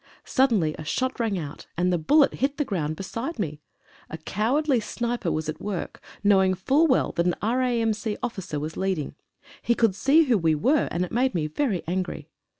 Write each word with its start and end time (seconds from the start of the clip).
Suddenly 0.25 0.73
a 0.79 0.83
shot 0.83 1.19
rang 1.19 1.37
out, 1.37 1.67
and 1.77 1.93
the 1.93 1.99
bullet 1.99 2.33
hit 2.33 2.57
the 2.57 2.65
ground 2.65 2.95
beside 2.95 3.37
me. 3.37 3.61
A 4.09 4.17
cowardly 4.17 4.79
sniper 4.79 5.31
was 5.31 5.47
at 5.47 5.61
work, 5.61 6.01
knowing 6.23 6.55
full 6.55 6.87
well 6.87 7.11
that 7.11 7.27
an 7.27 7.35
R.A.M.C. 7.39 8.17
officer 8.23 8.59
was 8.59 8.75
leading. 8.75 9.13
He 9.61 9.75
could 9.75 9.93
see 9.93 10.23
who 10.23 10.39
we 10.39 10.55
were, 10.55 10.87
and 10.89 11.05
it 11.05 11.11
made 11.11 11.35
me 11.35 11.45
very 11.45 11.83
angry. 11.85 12.29